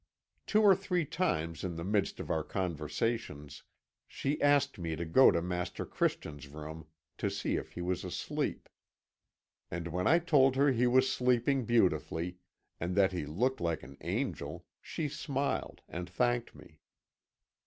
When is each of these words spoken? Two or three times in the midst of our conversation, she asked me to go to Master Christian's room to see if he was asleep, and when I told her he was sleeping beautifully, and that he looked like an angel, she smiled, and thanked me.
Two 0.47 0.63
or 0.63 0.75
three 0.75 1.05
times 1.05 1.63
in 1.63 1.75
the 1.75 1.83
midst 1.83 2.19
of 2.19 2.31
our 2.31 2.43
conversation, 2.43 3.49
she 4.07 4.41
asked 4.41 4.79
me 4.79 4.95
to 4.95 5.05
go 5.05 5.29
to 5.29 5.43
Master 5.43 5.85
Christian's 5.85 6.47
room 6.47 6.87
to 7.19 7.29
see 7.29 7.55
if 7.55 7.73
he 7.73 7.83
was 7.83 8.03
asleep, 8.03 8.67
and 9.69 9.89
when 9.89 10.07
I 10.07 10.17
told 10.17 10.55
her 10.55 10.71
he 10.71 10.87
was 10.87 11.07
sleeping 11.13 11.65
beautifully, 11.65 12.37
and 12.79 12.95
that 12.95 13.11
he 13.11 13.27
looked 13.27 13.61
like 13.61 13.83
an 13.83 13.95
angel, 14.01 14.65
she 14.81 15.07
smiled, 15.07 15.81
and 15.87 16.09
thanked 16.09 16.55
me. 16.55 16.79